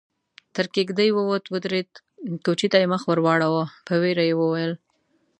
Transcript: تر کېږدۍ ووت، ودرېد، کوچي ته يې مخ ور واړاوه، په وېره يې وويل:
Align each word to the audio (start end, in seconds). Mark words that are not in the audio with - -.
تر 0.55 0.65
کېږدۍ 0.75 1.09
ووت، 1.13 1.45
ودرېد، 1.53 1.89
کوچي 2.45 2.67
ته 2.71 2.77
يې 2.81 2.87
مخ 2.93 3.01
ور 3.05 3.19
واړاوه، 3.25 3.63
په 3.87 3.93
وېره 4.01 4.23
يې 4.29 4.35
وويل: 4.37 4.73